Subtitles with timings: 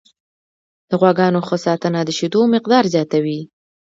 [0.89, 3.39] د غواګانو ښه ساتنه د شیدو مقدار زیاتوي.